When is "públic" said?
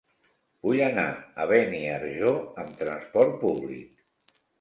3.43-4.35